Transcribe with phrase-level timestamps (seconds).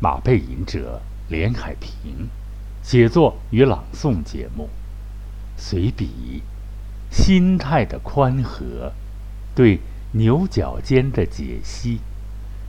[0.00, 2.28] 马背吟者连海平
[2.82, 4.68] 写作与朗诵节目，
[5.56, 6.42] 随笔
[7.10, 8.92] 心态的宽和，
[9.54, 9.80] 对
[10.12, 12.00] 牛角尖的解析，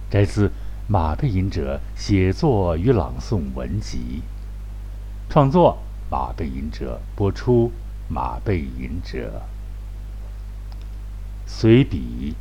[0.09, 0.51] 摘自
[0.87, 4.21] 马背吟者写作与朗诵文集。
[5.29, 5.79] 创作
[6.09, 7.71] 马背吟者播出
[8.07, 9.41] 马背吟者
[11.45, 12.35] 随笔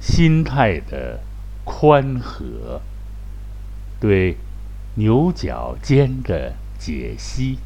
[0.00, 1.20] 心态的
[1.64, 2.82] 宽和。
[4.00, 4.38] 对
[4.94, 7.58] 牛角尖的解析：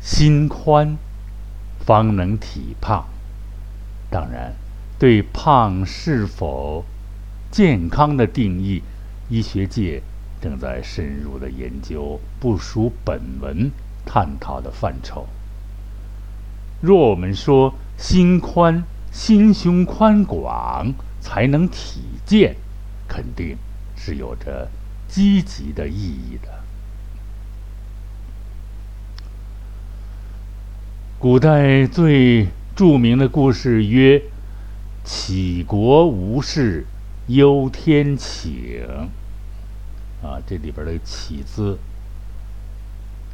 [0.00, 0.98] 心宽
[1.78, 3.06] 方能体胖。
[4.10, 4.56] 当然，
[4.98, 6.84] 对胖是否
[7.52, 8.82] 健康的定义，
[9.28, 10.02] 医学界
[10.40, 13.70] 正在深入的研究，不属本文
[14.04, 15.28] 探讨的范畴。
[16.80, 20.92] 若我们说心宽，心胸宽广。
[21.24, 22.56] 才能体健，
[23.06, 23.58] 肯定
[23.94, 24.70] 是有着
[25.06, 26.64] 积极的意义的。
[31.18, 34.22] 古代最著名的故事曰
[35.04, 36.86] ：“杞国无事，
[37.26, 38.80] 忧天请。”
[40.24, 41.78] 啊，这里边的“杞”字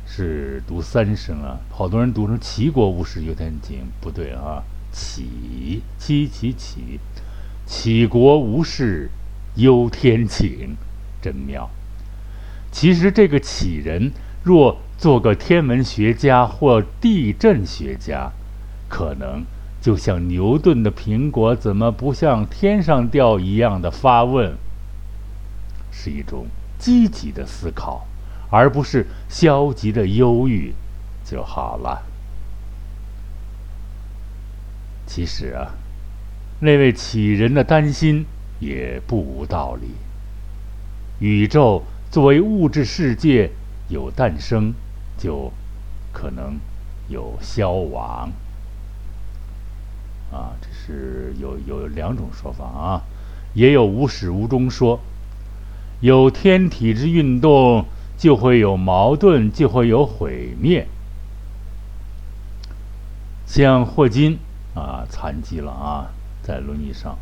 [0.05, 6.99] 是读三声啊，好多人读成“齐国无事，忧天请”，不对啊，“杞”七齐杞。
[7.69, 9.11] 杞国无事，
[9.57, 10.75] 忧天请，
[11.21, 11.69] 真妙。
[12.73, 14.11] 其实这个杞人，
[14.43, 18.33] 若做个天文学家或地震学家，
[18.89, 19.45] 可能
[19.83, 24.57] 就像牛顿的苹果怎么不向天上掉一样的发问，
[25.93, 26.47] 是一种
[26.79, 28.07] 积极的思考，
[28.51, 30.73] 而不是消极的忧郁
[31.23, 32.03] 就好了。
[35.07, 35.78] 其实啊。
[36.61, 38.27] 那位杞人的担心
[38.59, 39.89] 也不无道理。
[41.21, 43.51] 宇宙作为物质世界，
[43.89, 44.75] 有诞生，
[45.17, 45.53] 就
[46.13, 46.59] 可能
[47.09, 48.31] 有消亡。
[50.33, 53.03] 啊，这是有有两种说法啊，
[53.55, 55.01] 也有无始无终说，
[56.01, 57.87] 有天体之运动，
[58.17, 60.89] 就会有矛盾，就会有毁灭。
[63.47, 64.39] 像霍金
[64.75, 66.11] 啊，残疾了啊。
[66.49, 67.15] 在轮椅上，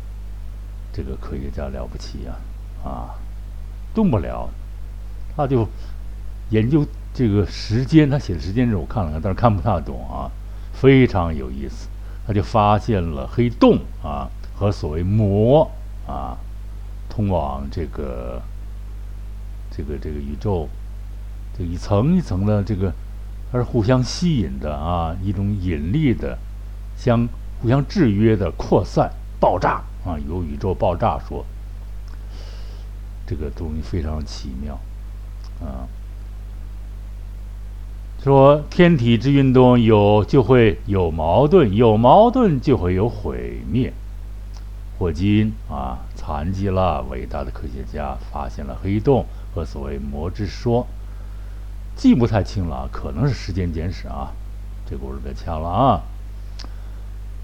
[0.93, 2.33] 这个科学家了不起呀！
[2.81, 3.19] 啊，
[3.93, 4.49] 动不了，
[5.35, 5.67] 他就
[6.51, 8.09] 研究这个时间。
[8.09, 10.31] 他写的时间轴我看了看，但是看不太懂啊，
[10.71, 11.89] 非常有意思。
[12.25, 15.69] 他就发现了黑洞啊和所谓膜
[16.07, 16.37] 啊，
[17.09, 18.41] 通往这个
[19.69, 20.69] 这个这个宇宙，
[21.57, 22.93] 这一层一层的这个，
[23.51, 26.39] 它是互相吸引的啊，一种引力的
[26.95, 27.27] 相。
[27.61, 31.45] 互相制约的扩散、爆炸啊，有宇宙爆炸说，
[33.25, 34.79] 这个东西非常奇妙
[35.59, 35.87] 啊。
[38.23, 43.93] 说天体之运动有就会有矛盾，有矛盾就会有毁灭。
[44.99, 50.87] 霍金啊，残疾了，伟大的科学家发现了黑洞和所谓魔之说，
[51.95, 54.31] 记不太清了，可能是时间简史啊。
[54.89, 56.01] 这故事别掐了啊。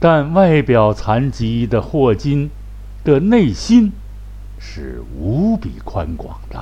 [0.03, 2.49] 但外表残疾的霍金
[3.05, 3.93] 的内心
[4.59, 6.61] 是无比宽广的，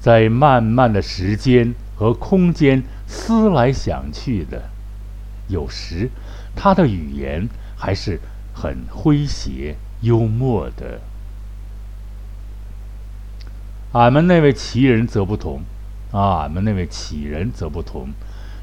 [0.00, 4.62] 在漫漫的时间和空间思来想去的，
[5.48, 6.08] 有时
[6.56, 8.18] 他的语言还是
[8.54, 11.02] 很诙谐幽默的。
[13.92, 15.60] 俺们那位奇人则不同，
[16.12, 18.08] 啊，俺们那位奇人则不同，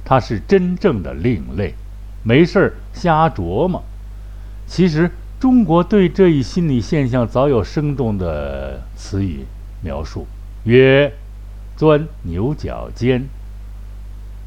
[0.03, 1.75] 他是真正的另类。
[2.23, 3.83] 没事儿瞎琢磨。
[4.67, 5.09] 其实
[5.39, 9.45] 中国对这一心理现象早有生动的词语
[9.81, 10.27] 描述，
[10.65, 11.11] 曰
[11.77, 13.25] “钻牛角尖”，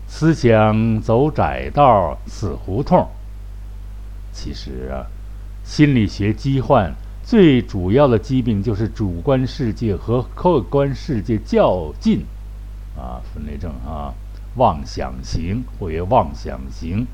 [0.07, 3.09] 思想走窄道，死胡同。
[4.33, 5.07] 其实啊，
[5.65, 12.25] 心理学疾患最主要的疾病就是主观世界和客观世界较劲，
[12.97, 14.13] 啊，分类症啊，
[14.57, 17.07] 妄想型或曰妄想型。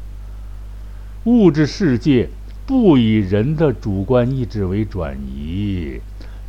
[1.24, 2.30] 物质世界
[2.66, 6.00] 不以人的主观意志为转移，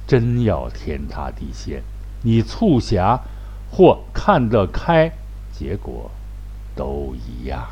[0.08, 1.82] 真要天塌地陷，
[2.24, 3.20] 你促狭
[3.72, 5.12] 或看得开，
[5.52, 6.12] 结果
[6.76, 7.68] 都一样。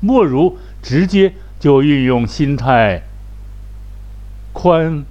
[0.00, 3.02] 莫如直接就运用心态
[4.52, 5.04] 宽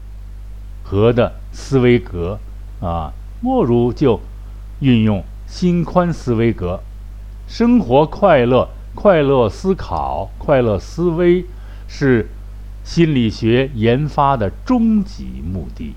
[0.84, 2.40] 和的思维格
[2.82, 4.20] 啊，莫如就
[4.80, 6.82] 运用心宽思维格，
[7.48, 8.70] 生活快乐。
[8.96, 11.46] 快乐思考、快乐思维，
[11.88, 12.30] 是
[12.84, 15.96] 心理学研发的终极目的。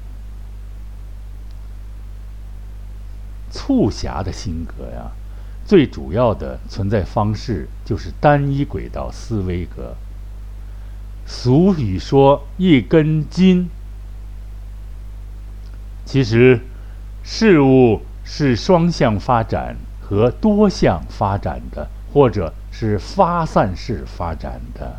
[3.51, 5.13] 促狭的性格呀，
[5.65, 9.95] 最主要的存在方式就是单一轨道思维格。
[11.27, 13.69] 俗语说“一根筋”，
[16.05, 16.61] 其实
[17.23, 24.97] 事物是双向发展和多项发展的，或者是发散式发展的。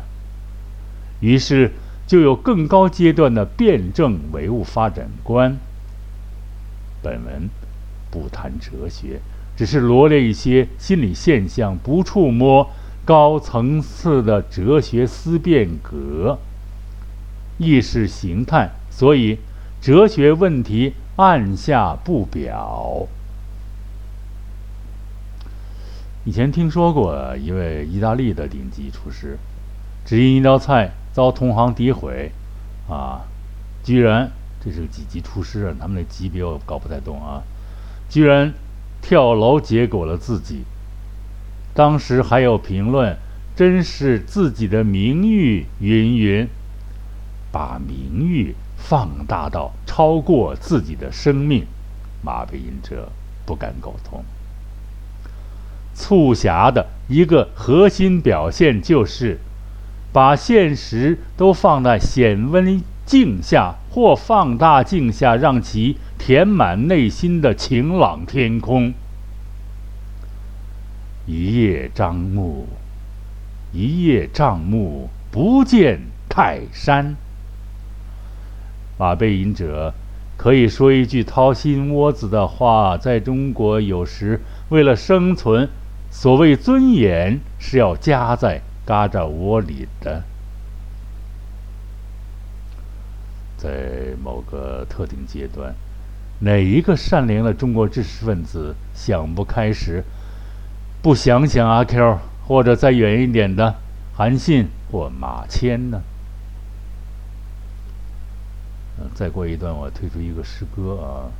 [1.20, 1.70] 于是
[2.08, 5.56] 就有更高阶段的辩证唯物发展观。
[7.00, 7.48] 本文
[8.10, 9.20] 不谈哲学，
[9.56, 12.68] 只是罗列一些心理现象，不触摸。
[13.04, 16.38] 高层次的哲学思辨格、
[17.56, 19.38] 意识形态，所以
[19.80, 23.06] 哲学问题按下不表。
[26.28, 29.38] 以前听说过一位意大利的顶级厨师，
[30.04, 32.30] 只因一道菜遭同行诋毁，
[32.86, 33.22] 啊，
[33.82, 34.30] 居然
[34.62, 35.74] 这是个几级厨师啊？
[35.80, 37.40] 他们的级别我搞不太懂啊，
[38.10, 38.52] 居然
[39.00, 40.64] 跳楼结果了自己。
[41.72, 43.16] 当时还有评论，
[43.56, 46.46] 真是自己的名誉云云，
[47.50, 51.64] 把名誉放大到超过自己的生命，
[52.22, 53.10] 马背吟者
[53.46, 54.22] 不敢苟同。
[55.98, 59.40] 促狭的一个核心表现就是，
[60.12, 68.94] 把现实都放在显微镜下或放大镜下，让其填满内心的晴朗天空。
[71.26, 72.68] 一叶障目，
[73.72, 77.16] 一叶障目，不见泰山。
[78.98, 79.92] 马背吟者
[80.36, 85.68] 可以说一句掏心窝子的话：在中国，有时为了生存，
[86.10, 90.24] 所谓尊严是要夹在嘎扎窝里的。
[93.56, 95.74] 在某个特定阶段，
[96.40, 100.04] 哪一个善良的中国知识分子想不开时？
[101.02, 103.74] 不想想阿 Q，或者再远一点的
[104.16, 106.02] 韩信或马迁呢？
[109.14, 111.30] 再过一段，我推出一个诗歌啊，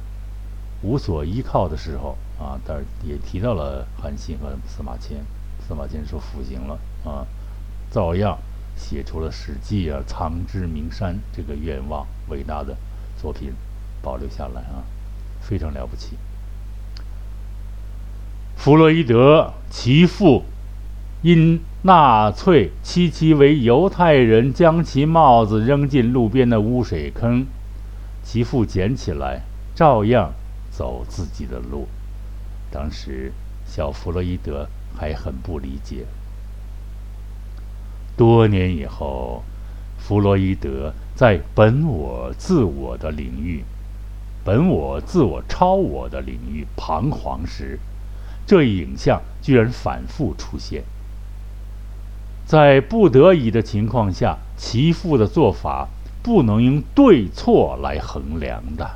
[0.82, 5.19] 无所依靠的时候啊，但是也提到了韩信和司马迁。
[5.66, 7.26] 司马迁说服刑了啊，
[7.90, 8.38] 照样
[8.76, 12.76] 写出了《史记》啊，藏之名山这个愿望，伟大的
[13.20, 13.52] 作品
[14.00, 14.84] 保留下来啊，
[15.40, 16.16] 非常了不起。
[18.56, 20.44] 弗洛伊德其父
[21.22, 27.46] 因纳粹欺其为犹太人，将其帽子扔进路边的污水坑，
[28.22, 29.42] 其父捡起来，
[29.75, 30.32] 照样
[30.78, 31.88] 走自己的路。
[32.70, 33.32] 当时
[33.66, 36.06] 小弗洛伊德还很不理解。
[38.16, 39.42] 多年以后，
[39.98, 43.64] 弗洛伊德在本我、自我的领域、
[44.44, 47.80] 本我、自我、超我的领域彷徨时。
[48.46, 50.84] 这一影像居然反复出现，
[52.46, 55.88] 在不得已的情况下，其父的做法
[56.22, 58.88] 不能用对错来衡量的。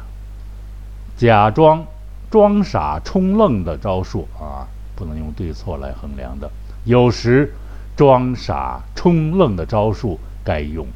[1.17, 1.87] 假装
[2.31, 4.67] 装傻充愣的招数啊，
[4.97, 6.50] 不能用对错来衡量的。
[6.85, 7.55] 有时
[7.97, 10.87] 装傻充愣的招数该用，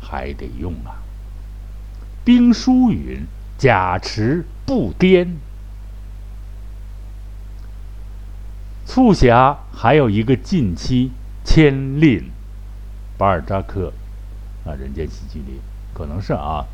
[0.00, 1.02] 还得用啊。
[2.24, 3.26] 兵书云
[3.58, 5.36] ：“假持不颠。”
[8.86, 11.10] 促狭还有一个近期
[11.44, 12.30] 牵令，
[13.18, 13.92] 巴尔扎克
[14.64, 15.60] 啊，《人间喜剧》里
[15.92, 16.64] 可能是啊，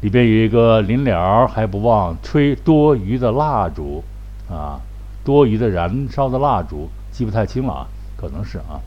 [0.00, 4.04] 里边有一个临了还不忘吹多余的蜡烛
[4.48, 4.80] 啊，
[5.24, 7.86] 多余的燃烧的蜡烛，记不太清了啊，
[8.16, 8.80] 可能是啊，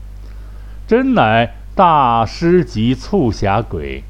[0.86, 4.02] 真乃大师级促狭鬼。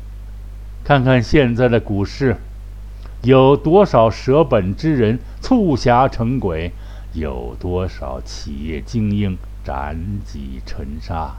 [0.85, 2.37] 看看现在的股市，
[3.23, 6.73] 有多少舍本之人促狭成鬼？
[7.15, 11.35] 有多少企业精英斩戟沉沙？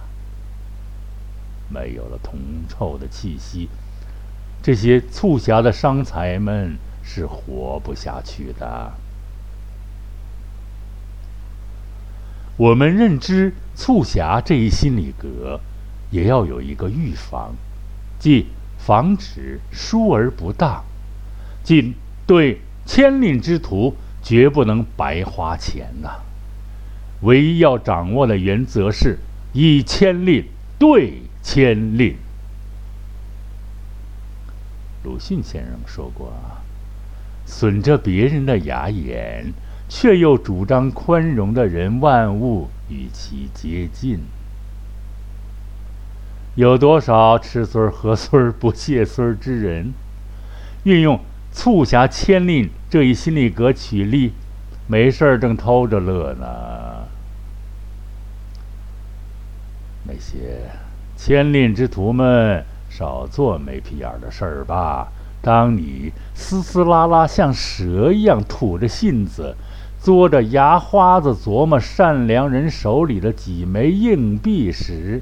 [1.67, 2.37] 没有了铜
[2.69, 3.67] 臭的气息，
[4.63, 8.93] 这些促狭的商才们是活不下去的。
[12.57, 15.59] 我们认知促狭这一心理格，
[16.09, 17.53] 也要有一个预防，
[18.17, 18.47] 即
[18.79, 20.83] 防止疏而不当，
[21.63, 21.93] 即
[22.25, 23.95] 对千令之徒。
[24.25, 26.21] 绝不能白花钱呐！
[27.23, 29.19] 唯一要掌握的原则是
[29.51, 30.45] 以千令
[30.79, 32.15] 对千令。
[35.03, 36.63] 鲁迅先生说过啊
[37.45, 39.53] ：“损着别人的牙眼，
[39.89, 44.19] 却又主张宽容的人，万物与其接近。”
[46.55, 49.91] 有多少吃孙儿喝孙儿不谢孙儿之人？
[50.83, 51.19] 运用
[51.51, 54.33] 促狭牵令这一心理格取利，
[54.87, 56.45] 没事儿正偷着乐呢。
[60.05, 60.69] 那些
[61.17, 62.63] 千令之徒们，
[62.95, 65.07] 少做没屁眼的事儿吧。
[65.41, 69.55] 当你嘶嘶拉拉像蛇一样吐着信子，
[70.03, 75.21] 嘬着牙花子琢磨善良人手里的几枚硬币时，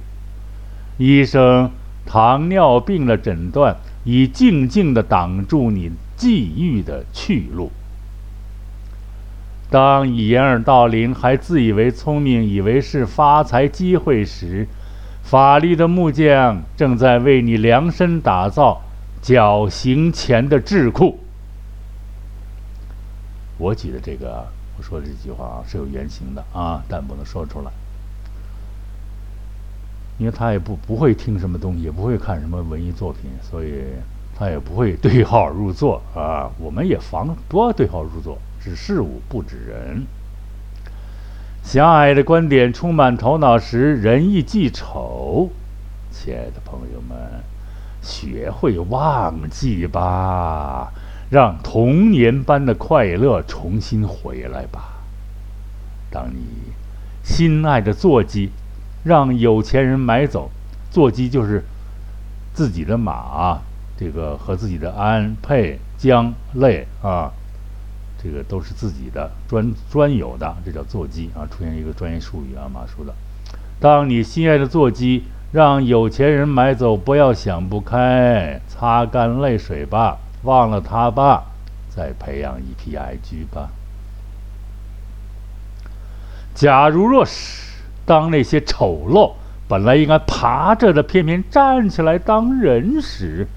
[0.97, 1.71] 医生
[2.05, 7.71] 糖尿病的诊断已静静地挡住你际遇的去路。
[9.69, 14.67] 当掩耳盗铃，还自以为聪明，以为是发财机会时，
[15.23, 18.81] 法律的木匠正在为你量身打造
[19.21, 21.19] 绞刑前的智库。
[23.57, 24.47] 我举的这个，
[24.77, 27.71] 我说的这句话啊是有原型的啊，但不能说出来，
[30.17, 33.83] 因为他也不不会听什么东西，也不会看什么文艺作品，所以
[34.35, 36.49] 他也不会对号入座啊。
[36.59, 38.37] 我们也防不要对号入座。
[38.59, 40.05] 指事物不指人。
[41.63, 45.49] 狭隘的观点充满头脑时，人易记仇。
[46.11, 47.17] 亲爱的朋友们，
[48.01, 50.91] 学会忘记吧，
[51.29, 54.95] 让童年般的快乐重新回来吧。
[56.09, 56.73] 当你
[57.23, 58.51] 心爱的坐骑
[59.05, 60.51] 让有钱人买走，
[60.89, 61.63] 坐骑就是
[62.53, 63.59] 自己的马，
[63.97, 67.31] 这个和自己的鞍、辔、缰、类啊。
[68.23, 73.13] 这个都是自己的专专有的，这叫座机啊，出现一个专业术语啊，马叔的。
[73.79, 81.45] 当你心爱的座机让有钱人买走，不要想不开，擦干泪水吧，忘了他吧，
[81.89, 83.69] 再培养一批爱驹吧。
[86.53, 87.71] 假如若是
[88.05, 89.33] 当那些丑陋
[89.67, 93.47] 本来应该爬着的，偏偏站起来当人时，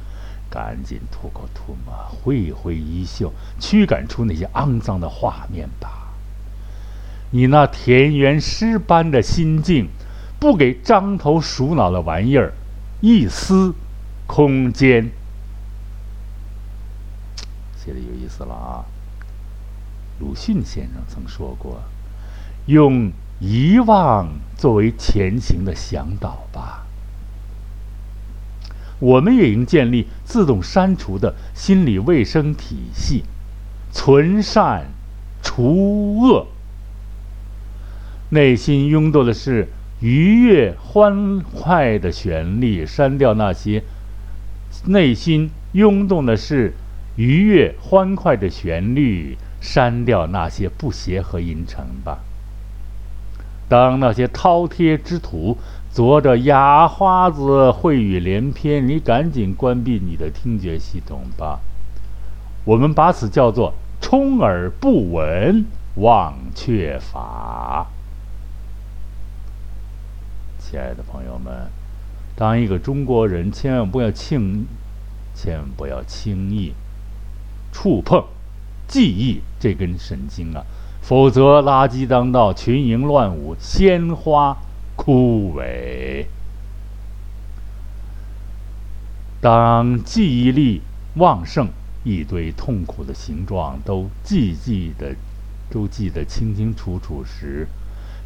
[0.55, 6.15] 赶紧吐口唾沫，挥挥衣袖，驱赶出那些肮脏的画面吧。
[7.33, 9.89] 你那田园诗般的心境，
[10.39, 12.53] 不给张头鼠脑的玩意儿
[13.01, 13.75] 一丝
[14.29, 15.11] 空间。
[17.77, 18.87] 写的有意思了啊！
[20.21, 21.83] 鲁迅先生曾说过
[22.67, 26.84] ：“用遗忘作为前行的向导吧。”
[29.01, 33.25] 我们也应建立自动删除的心理卫生体系，
[33.93, 34.87] 存善，
[35.43, 36.47] 除恶。
[38.31, 39.69] 内心拥动的是
[40.01, 43.83] 愉悦欢快的旋律，删掉那些；
[44.87, 46.73] 内心拥动的是
[47.17, 52.21] 愉悦欢快的旋律，删掉那些不协和音程吧。
[53.69, 55.59] 当那些饕餮之徒。
[55.95, 61.61] 昨着哑花子秽语连篇，你赶紧关闭你的听觉系统吧。
[62.65, 67.87] 我们把此叫做“充耳不闻忘却法”。
[70.59, 71.71] 亲爱的朋友们，
[72.35, 74.67] 当一个中国人，千万不要轻，
[75.33, 76.73] 千万不要轻易
[77.71, 78.25] 触碰
[78.89, 80.65] 记忆这根神经啊，
[81.01, 84.57] 否则垃圾当道，群蝇乱舞，鲜花。
[84.97, 86.27] 枯萎。
[89.41, 90.81] 当记忆力
[91.17, 91.69] 旺盛，
[92.03, 95.15] 一堆痛苦的形状都记记得，
[95.71, 97.69] 都记得清清楚楚时，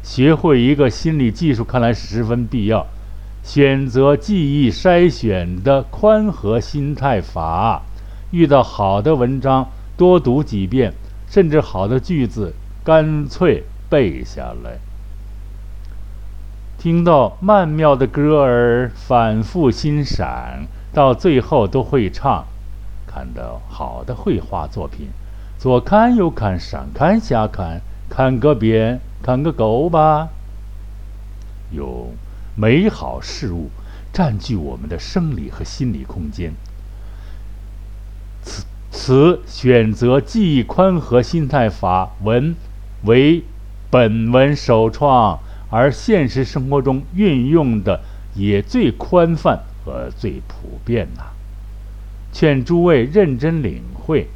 [0.01, 2.87] 学会一个心理技术，看来十分必要。
[3.43, 7.81] 选择记忆筛选的宽和心态法，
[8.31, 10.93] 遇到好的文章多读几遍，
[11.29, 14.79] 甚至好的句子干脆背下来。
[16.79, 22.45] 听到曼妙的歌儿，反复欣赏，到最后都会唱。
[23.05, 25.09] 看到好的绘画作品，
[25.57, 30.29] 左看右看，上看下看，看个遍，看个够吧。
[31.73, 32.13] 用
[32.55, 33.69] 美好事物
[34.13, 36.53] 占据我们的生理和心理空间。
[38.41, 42.55] 此此选择记忆宽和心态法文
[43.03, 43.43] 为
[43.89, 45.39] 本文首创。
[45.69, 48.01] 而现实生活中运用的
[48.35, 51.23] 也最宽泛和最普遍呐，
[52.31, 54.27] 劝诸位认真领会，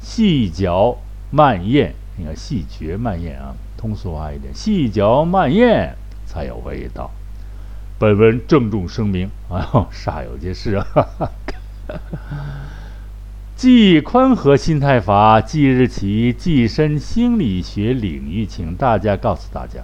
[0.00, 0.98] 细嚼
[1.30, 1.94] 慢咽。
[2.16, 7.10] 你看，细嚼慢咽啊，通俗化一点，细嚼慢咽才有味道。
[7.98, 10.86] 本文郑重声明啊，煞有介事啊。
[13.56, 19.80] 记忆宽和心态法即日起跻身心理学领域，请大家告诉大家。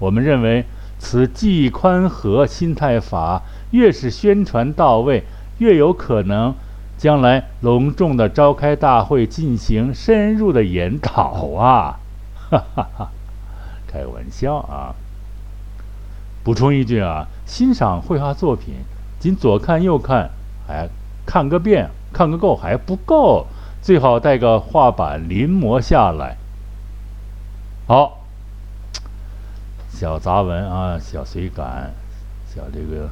[0.00, 0.64] 我们认为，
[0.98, 5.22] 此既宽和心态法，越是宣传到位，
[5.58, 6.54] 越有可能
[6.98, 12.00] 将来隆重的召开大会进行深入的研讨啊！
[12.50, 13.10] 哈哈哈，
[13.86, 14.94] 开个玩笑啊！
[16.42, 18.74] 补充一句啊，欣赏绘画作品，
[19.18, 20.30] 仅左看右看，
[20.66, 20.88] 还
[21.26, 23.46] 看个遍、看个够还不够，
[23.82, 26.38] 最好带个画板临摹下来。
[27.86, 28.19] 好，
[30.00, 31.92] 小杂文啊，小随感，
[32.46, 33.10] 小这个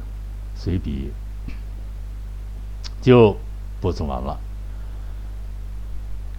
[0.55, 1.11] 随笔，
[2.99, 3.37] 就
[3.79, 4.39] 播送完了。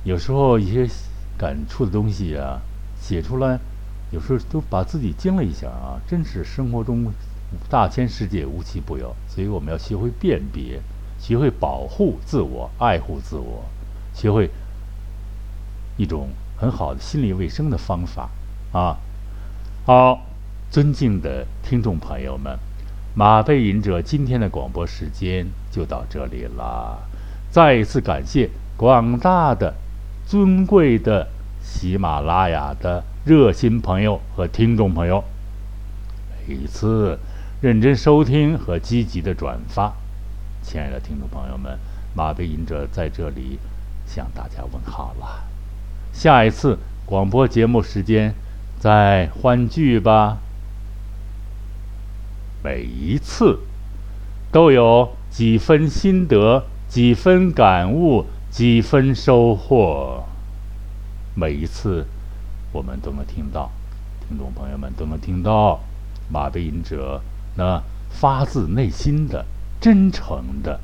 [0.03, 0.93] 有时候一些
[1.39, 2.61] 感触的东西啊，
[3.01, 3.61] 写出来。
[4.11, 6.03] 有时候都把自己惊了一下啊！
[6.09, 7.13] 真是生活中
[7.69, 10.83] 大千世界无奇不有，所以我们要学会辨别，
[11.21, 13.67] 学会保护自我，爱护自我，
[14.13, 14.51] 学会
[15.97, 18.29] 一种很好的心理卫生的方法
[18.73, 18.97] 啊！
[19.87, 20.27] 好，
[20.71, 22.59] 尊敬的听众朋友们，
[23.15, 26.99] 马背吟者今天的广播时间就到这里了，
[27.51, 29.75] 再一次感谢广大的
[30.27, 31.27] 尊贵的
[31.63, 33.05] 喜马拉雅的。
[33.23, 35.23] 热心朋友和听众朋友，
[36.49, 37.19] 每一次
[37.61, 39.93] 认真收听和积极的转发，
[40.63, 41.79] 亲爱的听众朋友们，
[42.15, 43.59] 马背吟者在这里
[44.07, 45.45] 向大家问好了。
[46.15, 48.35] 下一次广播节目时间
[48.79, 50.39] 再欢聚吧。
[52.63, 53.61] 每一次
[54.53, 60.25] 都有几分心得，几分感悟，几分收获。
[61.35, 62.07] 每一次。
[62.73, 63.69] 我们都能听到，
[64.29, 65.81] 听众朋友们都能听到
[66.29, 67.21] 马背吟者
[67.57, 69.45] 那发自内心的、
[69.81, 70.79] 真诚的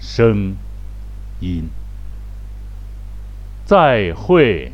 [0.00, 0.56] 声
[1.38, 1.68] 音。
[3.64, 4.72] 再会。